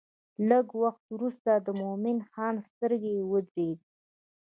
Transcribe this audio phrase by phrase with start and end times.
[0.49, 3.85] لږ وخت وروسته د مومن خان سترګې ودرېدې.